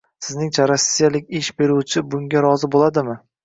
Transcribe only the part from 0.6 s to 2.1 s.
rossiyalik ish beruvchi